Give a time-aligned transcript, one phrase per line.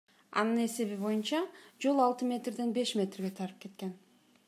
[0.43, 1.43] Анын эсеби боюнча,
[1.85, 3.99] жол алты метрден беш метрге тарып кеткен.